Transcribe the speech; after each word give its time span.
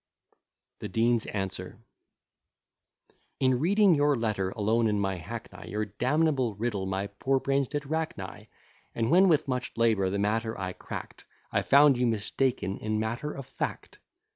THE 0.79 0.87
DEAN'S 0.89 1.27
ANSWER 1.27 1.77
In 3.39 3.59
reading 3.59 3.93
your 3.93 4.15
letter 4.15 4.49
alone 4.49 4.87
in 4.87 4.99
my 4.99 5.17
hackney, 5.17 5.69
Your 5.69 5.85
damnable 5.85 6.55
riddle 6.55 6.87
my 6.87 7.05
poor 7.05 7.39
brains 7.39 7.67
did 7.67 7.85
rack 7.85 8.17
nigh. 8.17 8.49
And 8.95 9.11
when 9.11 9.27
with 9.27 9.47
much 9.47 9.71
labour 9.75 10.09
the 10.09 10.17
matter 10.17 10.59
I 10.59 10.73
crack'd, 10.73 11.25
I 11.51 11.61
found 11.61 11.99
you 11.99 12.07
mistaken 12.07 12.79
in 12.79 12.99
matter 12.99 13.31
of 13.31 13.45
fact. 13.45 13.99